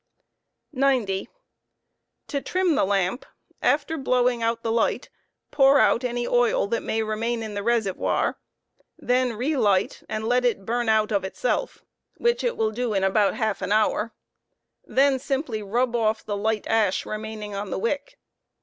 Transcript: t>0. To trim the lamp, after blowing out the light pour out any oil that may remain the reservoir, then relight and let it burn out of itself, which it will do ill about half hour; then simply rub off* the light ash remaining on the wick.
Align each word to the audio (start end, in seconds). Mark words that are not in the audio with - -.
t>0. 0.75 1.27
To 2.29 2.41
trim 2.41 2.73
the 2.73 2.85
lamp, 2.85 3.23
after 3.61 3.99
blowing 3.99 4.41
out 4.41 4.63
the 4.63 4.71
light 4.71 5.11
pour 5.51 5.77
out 5.79 6.03
any 6.03 6.25
oil 6.27 6.65
that 6.65 6.81
may 6.81 7.03
remain 7.03 7.41
the 7.53 7.61
reservoir, 7.61 8.39
then 8.97 9.33
relight 9.35 10.01
and 10.09 10.27
let 10.27 10.43
it 10.43 10.65
burn 10.65 10.89
out 10.89 11.11
of 11.11 11.23
itself, 11.23 11.83
which 12.15 12.43
it 12.43 12.57
will 12.57 12.71
do 12.71 12.95
ill 12.95 13.03
about 13.03 13.35
half 13.35 13.61
hour; 13.61 14.11
then 14.85 15.19
simply 15.19 15.61
rub 15.61 15.95
off* 15.95 16.25
the 16.25 16.35
light 16.35 16.65
ash 16.65 17.05
remaining 17.05 17.53
on 17.53 17.69
the 17.69 17.77
wick. 17.77 18.17